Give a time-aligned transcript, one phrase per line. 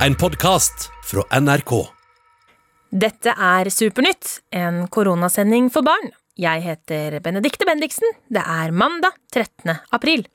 [0.00, 1.72] En podkast fra NRK.
[2.90, 6.10] Dette er Supernytt, en koronasending for barn.
[6.34, 8.10] Jeg heter Benedikte Bendiksen.
[8.26, 9.76] Det er mandag 13.
[9.94, 10.26] april.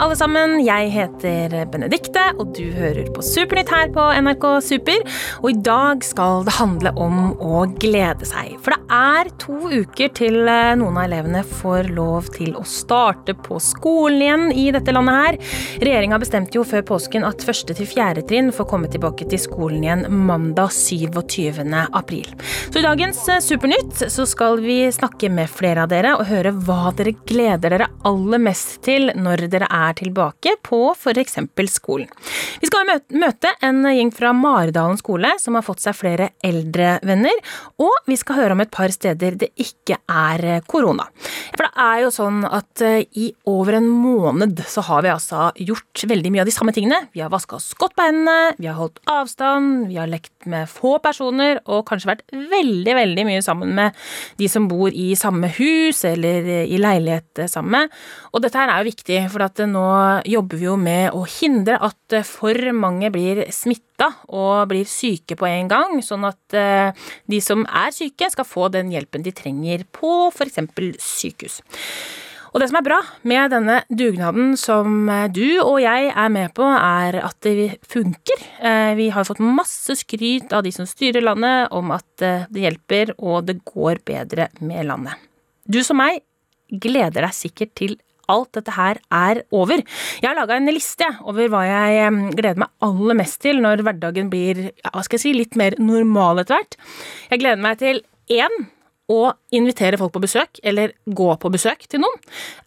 [0.00, 0.54] Alle sammen.
[0.64, 5.02] Jeg heter Benedikte, og du hører på Supernytt her på NRK Super.
[5.42, 8.54] Og i dag skal det handle om å glede seg.
[8.64, 13.34] For det er to uker til eh, noen av elevene får lov til å starte
[13.36, 15.38] på skolen igjen i dette landet her.
[15.84, 19.84] Regjeringa bestemte jo før påsken at første til fjerde trinn får komme tilbake til skolen
[19.84, 21.60] igjen mandag 27.
[21.92, 22.32] april.
[22.70, 26.56] Så i dagens eh, Supernytt så skal vi snakke med flere av dere og høre
[26.56, 31.38] hva dere gleder dere aller mest til når dere er tilbake på f.eks.
[31.72, 32.08] skolen.
[32.60, 37.36] Vi skal møte en gjeng fra Maridalen skole som har fått seg flere eldre venner,
[37.80, 41.06] og vi skal høre om et par steder det ikke er eh, korona.
[41.54, 45.50] For det er jo sånn at eh, i over en måned så har vi altså
[45.60, 47.00] gjort veldig mye av de samme tingene.
[47.14, 50.70] Vi har vaska oss godt på hendene, vi har holdt avstand, vi har lekt med
[50.70, 53.96] få personer og kanskje vært veldig, veldig mye sammen med
[54.40, 57.98] de som bor i samme hus eller i leilighet sammen med.
[58.34, 59.79] Og dette her er jo viktig, for at nå
[60.28, 65.48] jobber vi jo med å hindre at for mange blir smitta og blir syke på
[65.48, 69.86] en gang, sånn at eh, de som er syke skal få den hjelpen de trenger
[69.94, 70.60] på f.eks.
[71.02, 71.60] sykehus.
[72.50, 72.98] Og det som er bra
[73.30, 78.42] med denne dugnaden som eh, du og jeg er med på, er at det funker.
[78.58, 82.66] Eh, Vi har fått masse skryt av de som styrer landet om at eh, det
[82.66, 85.14] hjelper og det går bedre med landet.
[85.70, 86.24] Du som meg
[86.70, 87.98] gleder deg sikkert til
[88.30, 89.82] alt dette her er over.
[90.20, 94.30] Jeg har laga en liste over hva jeg gleder meg aller mest til når hverdagen
[94.32, 96.78] blir ja, hva skal jeg si, litt mer normal etter hvert.
[97.32, 98.62] Jeg gleder meg til én
[99.10, 102.20] å invitere folk på besøk, eller gå på besøk til noen.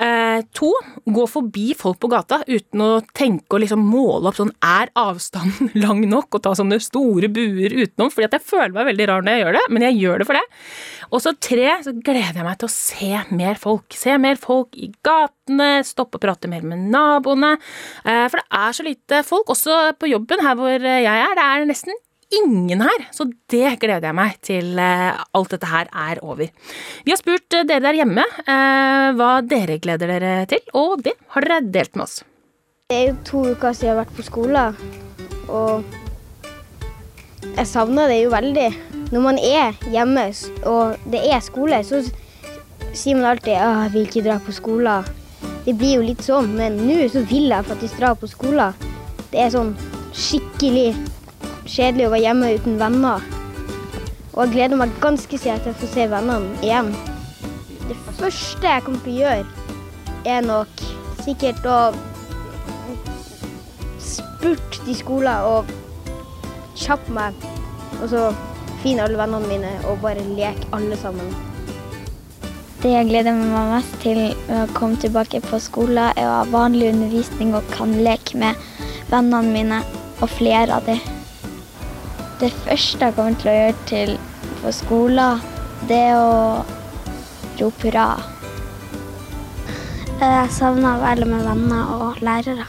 [0.03, 0.69] Eh, to,
[1.05, 5.71] gå forbi folk på gata uten å tenke og liksom måle opp sånn er avstanden
[5.83, 9.37] lang nok, og ta sånne store buer utenom, fordi jeg føler meg veldig rar når
[9.37, 10.45] jeg gjør det, men jeg gjør det for det.
[11.14, 13.98] Og så tre, så gleder jeg meg til å se mer folk.
[13.98, 17.55] Se mer folk i gatene, stoppe og prate mer med naboene.
[18.03, 21.37] Eh, for det er så lite folk, også på jobben her hvor jeg er.
[21.37, 22.02] Det er nesten
[22.39, 26.49] ingen her, så det gleder jeg meg til eh, alt dette her er over.
[27.05, 31.16] Vi har spurt eh, dere der hjemme eh, hva dere gleder dere til, og det
[31.36, 32.21] har dere delt med oss.
[32.89, 34.76] Det er jo to uker siden jeg har vært på skolen,
[35.48, 36.02] og
[37.54, 38.70] jeg savner det jo veldig.
[39.14, 40.27] Når man er hjemme
[40.70, 42.02] og det er skole, så
[42.94, 45.11] sier man alltid at jeg vil ikke dra på skolen.
[45.64, 48.73] Det blir jo litt sånn, men nå så vil jeg faktisk dra på skolen.
[49.32, 49.73] Det er sånn
[50.14, 50.92] skikkelig
[51.66, 53.26] kjedelig å være hjemme uten venner.
[54.34, 56.90] Og jeg gleder meg ganske siden til å få se vennene igjen.
[57.86, 59.46] Det første jeg kommer til å gjøre,
[60.26, 60.84] er nok
[61.24, 61.80] sikkert å
[64.02, 65.72] spurte de skolen og
[66.80, 67.48] kjappe meg.
[68.02, 68.28] Og så
[68.84, 71.32] finne alle vennene mine og bare leke alle sammen.
[72.84, 76.45] Det jeg gleder meg mest til med å komme tilbake på skolen, er å ha
[76.52, 78.60] vanlig undervisning og kan leke med
[79.14, 79.84] vennene mine
[80.20, 81.13] og flere av dem.
[82.43, 84.09] Det første jeg kommer til å gjøre til
[84.59, 85.43] på skolen,
[85.87, 86.64] det er å
[87.55, 88.08] rope hurra.
[90.20, 92.65] Jeg savner å være med venner og lærere.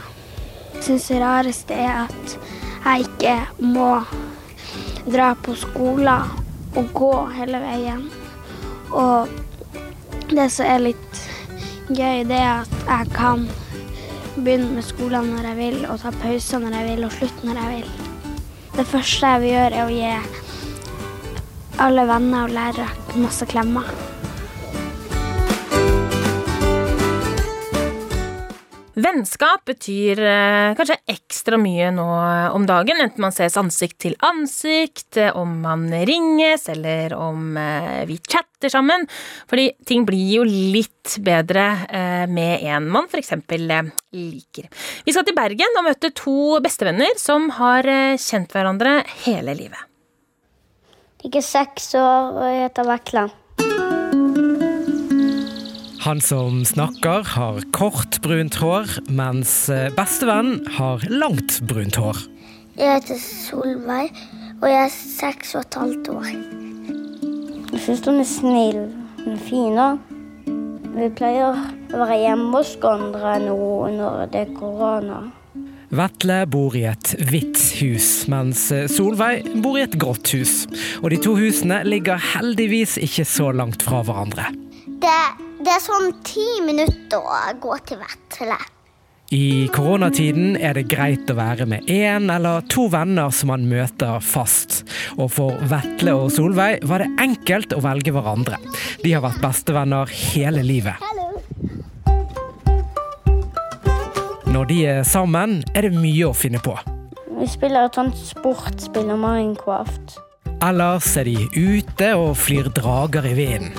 [0.77, 2.37] Jeg syns det rareste er at
[2.85, 3.91] jeg ikke må
[5.11, 6.39] dra på skolen
[6.79, 8.07] og gå hele veien.
[8.95, 9.27] Og
[10.31, 11.23] det som er litt
[11.91, 13.49] gøy, det er at jeg kan
[14.39, 17.65] begynne med skolen når jeg vil, og ta pauser når jeg vil, og slutte når
[17.65, 18.14] jeg vil.
[18.75, 20.09] Det første jeg vil gjøre, er å gi
[21.85, 23.87] alle venner og lærere masse klemmer.
[29.05, 32.07] Vennskap betyr eh, kanskje ekstra mye nå
[32.57, 38.07] om dagen, enten man ses ansikt til ansikt, eh, om man ringes, eller om eh,
[38.09, 39.05] vi chatter sammen.
[39.51, 43.35] Fordi ting blir jo litt bedre eh, med en man f.eks.
[43.37, 44.73] Eh, liker.
[45.05, 49.91] Vi skal til Bergen og møte to bestevenner som har eh, kjent hverandre hele livet.
[51.25, 53.31] Jeg er seks år og jeg heter Vekla.
[56.05, 62.19] Han som snakker, har kort, brunt hår, mens eh, bestevenn har langt, brunt hår.
[62.77, 64.11] Jeg heter Solveig,
[64.59, 66.27] og jeg er seks og et halvt år.
[67.71, 68.83] Jeg syns hun er snill.
[69.23, 69.81] Hun er fin.
[70.93, 73.57] Vi pleier å være hjemme hos hverandre nå
[73.95, 75.23] når det er korona.
[75.89, 80.67] Vetle bor i et hvitt hus, mens eh, Solveig bor i et grått hus.
[81.01, 84.51] Og de to husene ligger heldigvis ikke så langt fra hverandre.
[85.01, 85.19] Det,
[85.65, 88.57] det er sånn ti minutter å gå til Vetle.
[89.35, 94.21] I koronatiden er det greit å være med én eller to venner som man møter
[94.23, 94.83] fast.
[95.17, 98.61] Og for Vetle og Solveig var det enkelt å velge hverandre.
[99.03, 101.01] De har vært bestevenner hele livet.
[104.55, 106.77] Når de er sammen, er det mye å finne på.
[107.41, 110.21] Vi spiller et sånt sportsspill om Minecraft.
[110.63, 113.75] Ellers er de ute og flyr drager i vinden.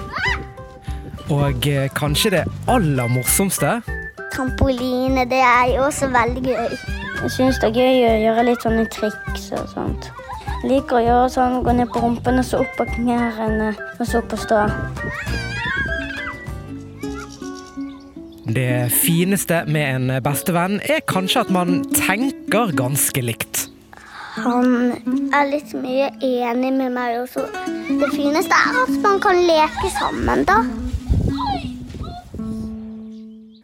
[1.34, 3.80] Og eh, kanskje det aller morsomste
[4.36, 6.76] Trampoline, det er jo også veldig gøy.
[7.24, 10.10] Jeg syns det er gøy å gjøre litt sånne triks og sånt.
[10.62, 14.04] Jeg liker å gjøre sånn, gå ned på rumpen og så opp på knærne og
[14.04, 14.66] så opp og stå.
[18.56, 23.70] Det fineste med en bestevenn er kanskje at man tenker ganske likt.
[24.36, 27.46] Han er litt mye enig med meg også.
[27.88, 30.60] Det fineste er at man kan leke sammen, da.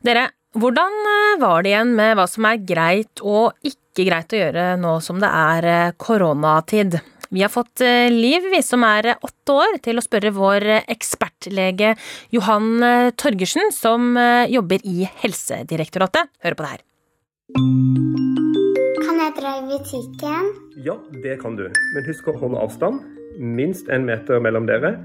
[0.01, 4.39] Dere, hvordan eh, var det igjen med hva som er greit og ikke greit å
[4.39, 6.98] gjøre nå som det er eh, koronatid?
[7.31, 11.94] Vi har fått eh, Liv, vi som er åtte år, til å spørre vår ekspertlege
[12.33, 14.18] Johan Torgersen, som
[14.50, 16.33] jobber i Helsedirektoratet.
[16.42, 16.83] Hør på det her.
[19.06, 20.51] Kan jeg dra i butikken?
[20.81, 21.68] Ja, det kan du.
[21.69, 23.06] Men husk å holde avstand.
[23.38, 24.95] Minst en meter mellom dere.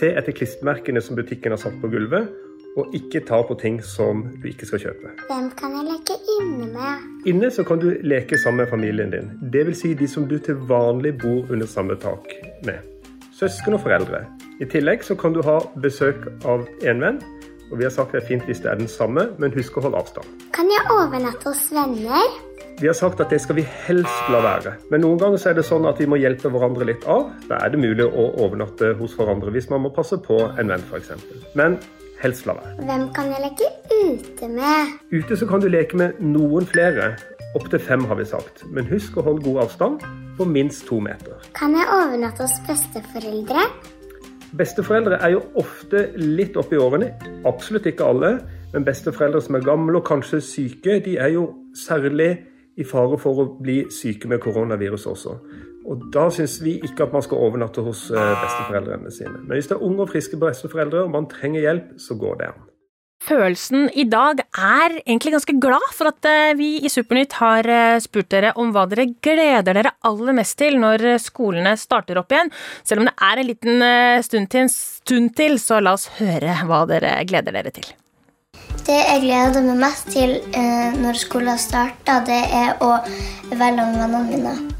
[0.00, 2.32] Se etter klistremerkene som butikken har satt på gulvet.
[2.76, 5.14] Og ikke ta på ting som du ikke skal kjøpe.
[5.30, 7.06] Hvem kan jeg leke inne med?
[7.26, 9.32] Inne så kan du leke sammen med familien din.
[9.52, 9.80] Dvs.
[9.80, 12.28] Si de som du til vanlig bor under samme tak
[12.66, 12.84] med.
[13.38, 14.24] Søsken og foreldre.
[14.60, 17.20] I tillegg så kan du ha besøk av en venn.
[17.70, 19.84] Og vi har sagt det er fint hvis det er den samme, men husk å
[19.84, 20.28] holde avstand.
[20.56, 22.38] Kan jeg overnatte hos venner?
[22.78, 24.76] Vi har sagt at det skal vi helst la være.
[24.92, 27.28] Men noen ganger så er det sånn at vi må hjelpe hverandre litt av.
[27.50, 30.84] Da er det mulig å overnatte hos hverandre hvis man må passe på en venn
[30.86, 31.10] f.eks.
[31.58, 31.74] Men
[32.22, 32.74] helst la være.
[32.88, 34.94] Hvem kan jeg leke ute med?
[35.12, 37.12] Ute så kan du leke med noen flere.
[37.56, 38.64] Opptil fem, har vi sagt.
[38.72, 40.02] Men husk å holde god avstand
[40.38, 41.38] på minst to meter.
[41.58, 43.64] Kan jeg overnatte hos besteforeldre?
[44.58, 47.12] Besteforeldre er jo ofte litt oppi årene.
[47.48, 48.36] Absolutt ikke alle.
[48.72, 52.34] Men besteforeldre som er gamle og kanskje syke, de er jo særlig
[52.78, 55.34] i fare for å bli syke med koronavirus også.
[55.88, 59.38] Og Da syns vi ikke at man skal overnatte hos eh, besteforeldrene sine.
[59.40, 62.50] Men hvis det er unge og friske besteforeldre og man trenger hjelp, så går det
[62.50, 62.66] an.
[63.28, 68.00] Følelsen i dag er egentlig ganske glad for at eh, vi i Supernytt har eh,
[68.04, 72.52] spurt dere om hva dere gleder dere aller mest til når skolene starter opp igjen.
[72.86, 73.86] Selv om det er en liten
[74.28, 77.88] stund til, stund til så la oss høre hva dere gleder dere til.
[78.84, 80.38] Det jeg gleder meg mest til
[81.02, 82.94] når skolen starter, det er å
[83.50, 84.77] være med vennene mine.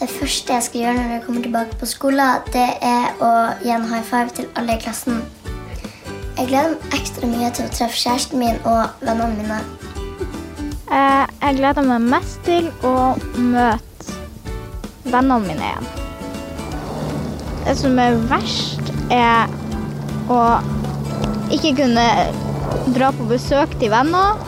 [0.00, 3.72] Det første jeg skal gjøre når jeg kommer tilbake på skolen, det er å gi
[3.74, 5.18] en high five til alle i klassen.
[6.38, 9.58] Jeg gleder meg ekstra mye til å treffe kjæresten min og vennene mine.
[10.88, 12.94] Eh, jeg gleder meg mest til å
[13.36, 14.16] møte
[15.04, 15.90] vennene mine igjen.
[17.66, 19.52] Det som er verst, er
[20.32, 20.40] å
[21.52, 22.06] ikke kunne
[22.96, 24.40] dra på besøk til venner.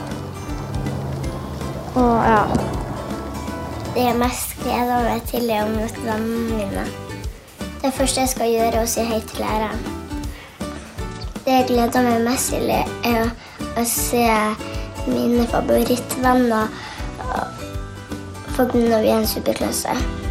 [1.92, 2.40] Og ja.
[3.92, 6.84] Det er mest gleder meg til, er å møte vennene mine.
[7.82, 9.82] Det første jeg skal gjøre, er å si hei til læreren.
[11.42, 13.22] Det jeg gleder meg mest til, er
[13.74, 14.26] å se
[15.10, 16.66] mine favorittvenner
[18.62, 20.21] når vi er en superklasse.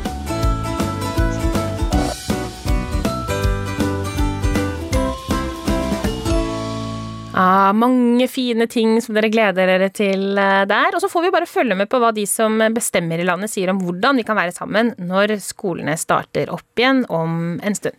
[7.32, 10.96] Ja, mange fine ting som dere gleder dere til eh, der.
[10.96, 13.72] Og så får vi bare følge med på hva de som bestemmer i landet sier
[13.72, 17.96] om hvordan vi kan være sammen når skolene starter opp igjen om en stund.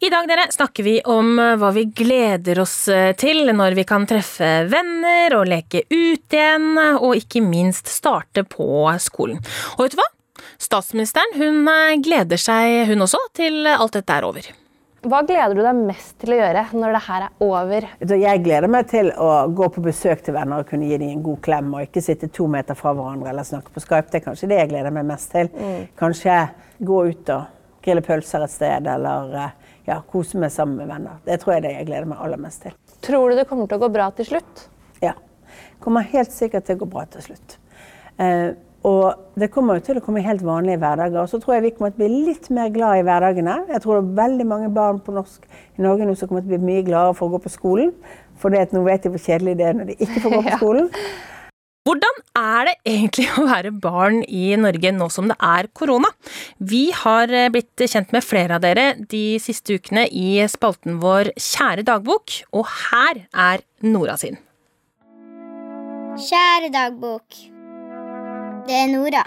[0.00, 3.86] I dag dere, snakker vi om eh, hva vi gleder oss eh, til når vi
[3.88, 9.42] kan treffe venner og leke ut igjen, og ikke minst starte på skolen.
[9.74, 10.08] Og vet du hva?
[10.60, 11.68] Statsministeren hun
[12.04, 14.52] gleder seg hun også til alt dette er over.
[15.00, 17.84] Hva gleder du deg mest til å gjøre når det her er over?
[18.20, 21.22] Jeg gleder meg til å gå på besøk til venner og kunne gi dem en
[21.24, 21.70] god klem.
[21.72, 24.10] Og ikke sitte to meter fra hverandre eller snakke på Skype.
[24.12, 25.48] Det er kanskje det jeg gleder meg mest til.
[25.56, 25.86] Mm.
[25.96, 26.36] Kanskje
[26.84, 29.56] gå ut og grille pølser et sted, eller eh,
[29.88, 31.16] ja, kose meg sammen med venner.
[31.24, 32.76] Det tror jeg det jeg gleder meg aller mest til.
[33.00, 34.66] Tror du det kommer til å gå bra til slutt?
[35.00, 35.14] Ja.
[35.80, 37.56] Kommer helt sikkert til å gå bra til slutt.
[38.20, 38.50] Eh,
[38.86, 41.20] og det kommer jo til å komme helt vanlige hverdager.
[41.20, 43.56] Og så tror jeg vi kommer til å bli litt mer glad i hverdagene.
[43.74, 45.44] Jeg tror det er veldig mange barn på norsk,
[45.76, 47.92] i Norge nå som kommer til å bli mye gladere for å gå på skolen.
[48.40, 50.88] For nå vet de hvor kjedelig det er når de ikke får gå på skolen.
[51.88, 56.10] Hvordan er det egentlig å være barn i Norge nå som det er korona?
[56.60, 61.32] Vi har eh, blitt kjent med flere av dere de siste ukene i spalten vår
[61.40, 64.36] Kjære dagbok, og her er Nora sin.
[66.20, 67.59] Kjære dagbok.
[68.70, 69.22] Det er Nora.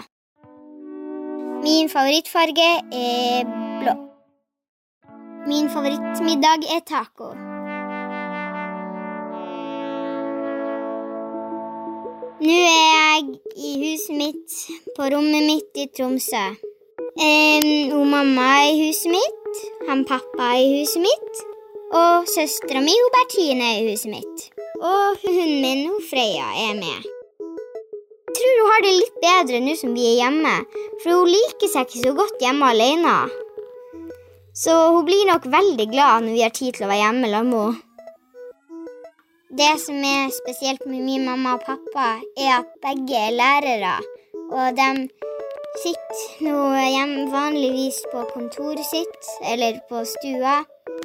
[1.64, 3.48] Min favorittfarge er
[3.80, 3.92] blå.
[5.50, 7.26] Min favorittmiddag er taco.
[12.46, 13.26] Nå er jeg
[13.68, 14.56] i huset mitt,
[14.96, 16.44] på rommet mitt i Tromsø.
[17.28, 19.60] Um, mamma er i huset mitt,
[19.90, 21.44] han pappa er i huset mitt,
[21.92, 24.48] og søstera mi Bertine er i huset mitt.
[24.80, 27.14] Og hunden min Freya er med.
[28.34, 30.52] Jeg tror hun har det litt bedre nå som vi er hjemme,
[31.04, 33.12] for hun liker seg ikke så godt hjemme alene.
[34.58, 37.52] Så hun blir nok veldig glad når vi har tid til å være hjemme sammen
[37.52, 37.92] med henne.
[39.54, 43.94] Det som er spesielt med min mamma og pappa, er at begge er lærere.
[44.50, 44.90] Og de
[45.84, 50.58] sitter nå hjemme vanligvis på kontoret sitt eller på stua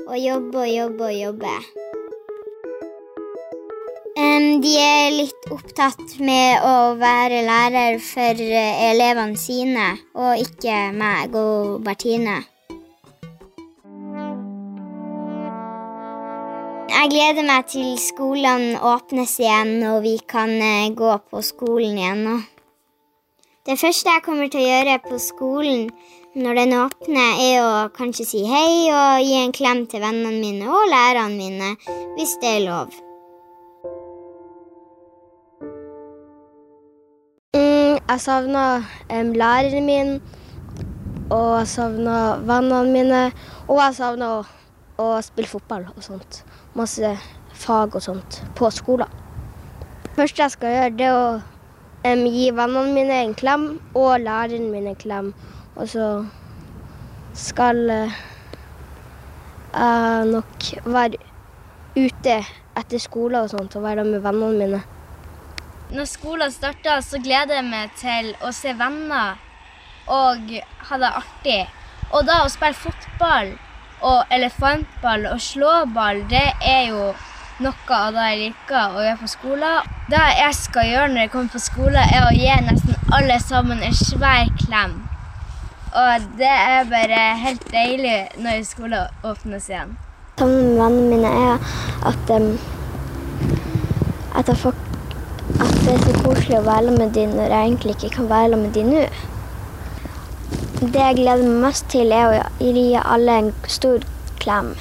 [0.07, 1.98] og jobber og jobber og jobber.
[4.63, 11.83] De er litt opptatt med å være lærer for elevene sine, og ikke meg og
[11.85, 12.39] Bertine.
[16.89, 22.41] Jeg gleder meg til skolene åpnes igjen og vi kan eh, gå på skolen igjen.
[23.69, 25.87] Det første jeg kommer til å gjøre på skolen
[26.35, 30.69] når den åpner, er å kanskje si hei og gi en klem til vennene mine
[30.69, 31.75] og lærerne mine,
[32.17, 32.99] hvis det er lov.
[38.09, 38.63] Jeg savna
[39.13, 40.15] um, læreren min,
[41.29, 43.21] og jeg savna vennene mine,
[43.67, 44.39] og jeg savna å,
[44.97, 46.41] å spille fotball og sånt
[46.77, 47.11] masse
[47.59, 49.09] fag og sånt på skolen.
[50.07, 54.11] Det første jeg skal gjøre, det er å um, gi vennene mine en klem og
[54.25, 55.33] læreren min en klem.
[55.77, 56.09] Og så
[57.37, 58.21] skal uh,
[59.69, 61.21] jeg nok være
[61.99, 62.39] ute
[62.79, 64.81] etter skole og sånt og være med vennene mine.
[65.89, 69.39] Når skolen starter, så gleder jeg meg til å se venner
[70.09, 70.51] og
[70.89, 71.61] ha det artig.
[72.13, 73.55] Og da å spille fotball
[74.05, 77.07] og elefantball og slåball, det er jo
[77.65, 79.87] noe av det jeg liker å gjøre på skolen.
[80.13, 83.81] Det jeg skal gjøre når jeg kommer på skolen, er å gi nesten alle sammen
[83.85, 84.93] en svær klem.
[85.89, 89.97] Og det er bare helt deilig når skolen åpnes igjen.
[90.37, 91.73] Sammen med vennene mine er
[92.11, 92.53] at, um,
[94.37, 94.77] at, får,
[95.57, 98.59] at, det er så koselig å være med dem når jeg egentlig ikke kan være
[98.61, 99.07] med dem nå.
[100.79, 104.05] Det jeg gleder meg mest til, er å gi alle en stor
[104.39, 104.75] klem.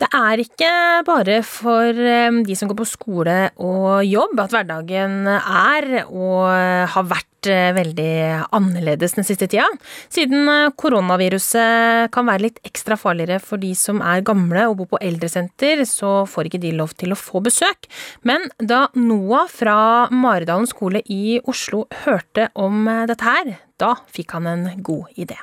[0.00, 0.68] Det er ikke
[1.04, 6.46] bare for eh, de som går på skole og jobb at hverdagen er og
[6.94, 8.14] har vært eh, veldig
[8.56, 9.66] annerledes den siste tida.
[10.08, 14.90] Siden eh, koronaviruset kan være litt ekstra farligere for de som er gamle og bor
[14.94, 17.90] på eldresenter, så får ikke de lov til å få besøk.
[18.24, 24.48] Men da Noah fra Maridalen skole i Oslo hørte om dette her, da fikk han
[24.48, 25.36] en god idé.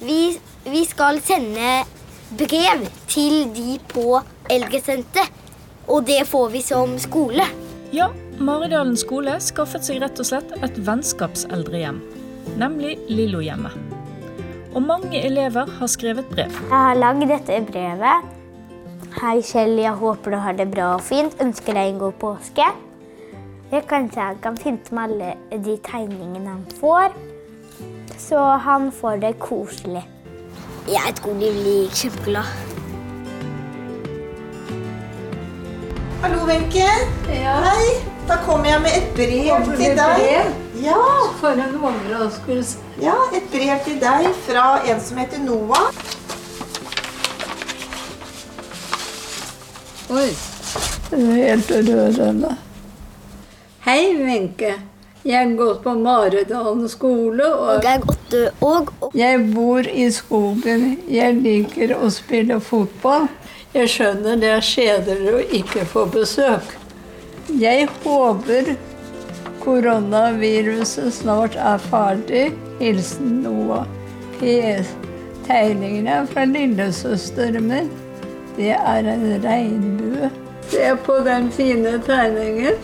[0.00, 0.22] Vi,
[0.64, 1.82] vi skal sende
[2.38, 4.20] brev til de på
[4.50, 5.38] eldresenteret.
[5.90, 7.44] Og det får vi som skole.
[7.92, 8.08] Ja,
[8.38, 11.98] Maridalen skole skaffet seg rett og slett et vennskapseldrehjem.
[12.58, 13.74] Nemlig Lillohjemmet.
[14.72, 16.54] Og mange elever har skrevet brev.
[16.54, 18.30] Jeg har lagd dette brevet.
[19.18, 19.76] Hei, Kjell.
[19.82, 21.34] Jeg håper du har det bra og fint.
[21.42, 22.70] Ønsker deg en god påske.
[23.72, 27.14] Jeg kanskje jeg kan pynte med alle de tegningene han får,
[28.20, 30.02] så han får det koselig.
[30.88, 32.46] Jeg tror de blir kjempeglade.
[36.22, 36.88] Hallo, Wenche.
[37.28, 37.54] Ja.
[37.62, 37.84] Hei.
[38.28, 40.16] Da kommer jeg med et brev til deg.
[40.18, 40.48] Brev?
[40.82, 40.96] Ja.
[41.38, 42.78] For en overraskelse.
[43.02, 45.86] Ja, et brev til deg fra en som heter Noah.
[50.10, 50.30] Oi.
[51.10, 52.56] Det er helt rørende.
[53.86, 54.74] Hei, Wenche.
[55.24, 57.46] Jeg har gått på Maridalen skole.
[57.54, 58.21] Og, og jeg, har og,
[58.60, 58.92] og.
[59.14, 60.98] jeg bor i skogen.
[61.08, 63.28] Jeg liker å spille fotball.
[63.74, 66.74] Jeg skjønner det er kjedelig å ikke få besøk.
[67.60, 68.74] Jeg håper
[69.62, 72.46] koronaviruset snart er ferdig.
[72.80, 73.86] Hilsen Noah.
[74.40, 74.90] PS.
[75.46, 77.90] Tegningene er fra lillesøsteren min.
[78.56, 80.30] Det er en regnbue.
[80.72, 82.76] Se på den fine tegningen.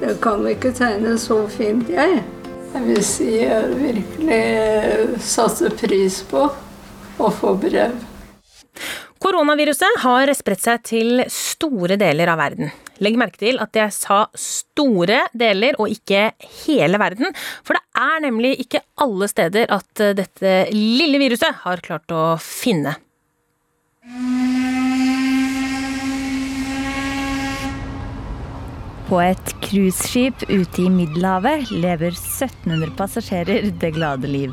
[0.00, 2.17] Jeg kan ikke tegne så fint, jeg.
[2.78, 3.02] Vil
[3.34, 6.44] jeg virkelig satte pris på
[7.18, 7.96] å få brev.
[9.18, 12.70] Koronaviruset har spredt seg til store deler av verden.
[13.02, 16.30] Legg merke til at jeg sa store deler og ikke
[16.62, 17.34] hele verden,
[17.66, 22.94] for det er nemlig ikke alle steder at dette lille viruset har klart å finne.
[29.08, 34.52] På et cruiseskip ute i Middelhavet lever 1700 passasjerer det glade liv.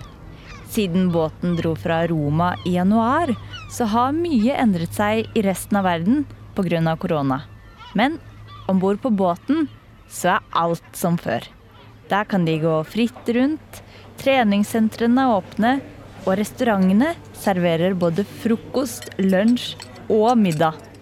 [0.72, 3.34] Siden båten dro fra Roma i januar,
[3.68, 6.24] så har mye endret seg i resten av verden
[6.56, 6.96] pga.
[6.96, 7.42] korona.
[8.00, 8.18] Men
[8.72, 9.68] om bord på båten
[10.08, 11.44] så er alt som før.
[12.08, 13.84] Der kan de gå fritt rundt,
[14.24, 15.82] treningssentrene er åpne,
[16.24, 19.76] og restaurantene serverer både frokost, lunsj
[20.08, 20.95] og middag.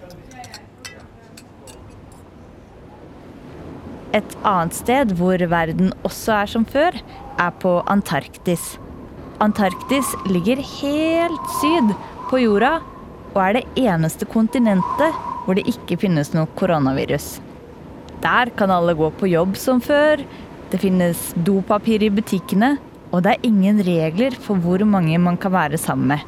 [4.14, 6.94] Et annet sted hvor verden også er som før,
[7.42, 8.76] er på Antarktis.
[9.42, 11.96] Antarktis ligger helt syd
[12.30, 12.76] på jorda
[13.34, 17.40] og er det eneste kontinentet hvor det ikke finnes noe koronavirus.
[18.22, 20.22] Der kan alle gå på jobb som før,
[20.70, 22.76] det finnes dopapir i butikkene,
[23.10, 26.22] og det er ingen regler for hvor mange man kan være sammen med.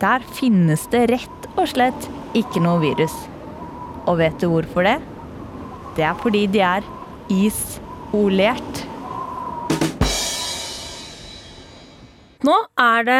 [0.00, 3.12] Der finnes det rett og slett ikke noe virus.
[4.06, 4.96] Og vet du hvorfor det?
[5.98, 6.86] Det er fordi de er
[7.30, 8.89] isolert.
[12.40, 13.16] Nå er det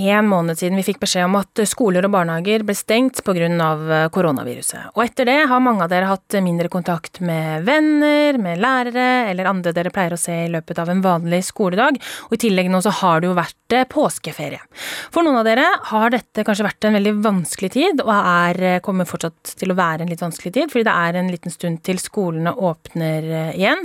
[0.00, 4.08] én måned siden vi fikk beskjed om at skoler og barnehager ble stengt pga.
[4.08, 4.94] koronaviruset.
[4.96, 9.50] Og etter det har mange av dere hatt mindre kontakt med venner, med lærere eller
[9.50, 12.00] andre dere pleier å se i løpet av en vanlig skoledag.
[12.30, 14.64] Og i tillegg nå så har det jo vært eh, påskeferie.
[15.12, 18.80] For noen av dere har dette kanskje vært en veldig vanskelig tid, og er, eh,
[18.80, 21.84] kommer fortsatt til å være en litt vanskelig tid, fordi det er en liten stund
[21.84, 23.84] til skolene åpner eh, igjen.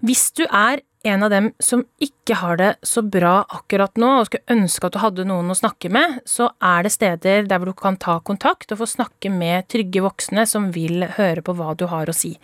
[0.00, 4.26] Hvis du er en av dem som ikke har det så bra akkurat nå, og
[4.28, 7.70] skulle ønske at du hadde noen å snakke med, så er det steder der hvor
[7.70, 11.74] du kan ta kontakt og få snakke med trygge voksne som vil høre på hva
[11.78, 12.34] du har å si.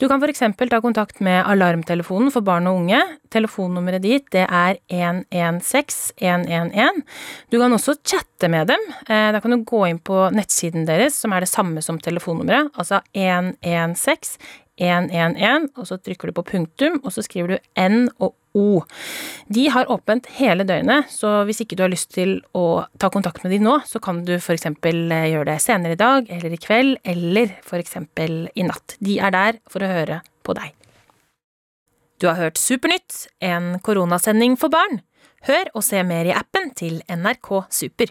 [0.00, 0.44] Du kan f.eks.
[0.70, 3.02] ta kontakt med Alarmtelefonen for barn og unge.
[3.34, 7.02] Telefonnummeret dit det er 116 111.
[7.50, 8.82] Du kan også chatte med dem.
[9.08, 12.70] Eh, da kan du gå inn på nettsiden deres, som er det samme som telefonnummeret,
[12.78, 14.38] altså 116
[14.76, 18.82] 111, og så trykker du på punktum, og så skriver du N og O.
[19.52, 23.44] De har åpent hele døgnet, så hvis ikke du har lyst til å ta kontakt
[23.44, 24.68] med de nå, så kan du f.eks.
[24.68, 27.98] Eh, gjøre det senere i dag, eller i kveld, eller f.eks.
[28.00, 28.96] i natt.
[29.00, 30.72] De er der for å høre på deg.
[32.16, 35.02] Du har hørt Supernytt, en koronasending for barn.
[35.46, 38.08] Hør og se mer i appen til NRK Super.